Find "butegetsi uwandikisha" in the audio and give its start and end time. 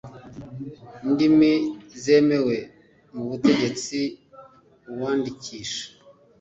3.29-5.83